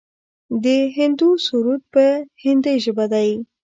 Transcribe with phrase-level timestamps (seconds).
[0.63, 0.65] د
[0.97, 2.05] هندو سرود په
[2.43, 3.29] هندۍ ژبه دی.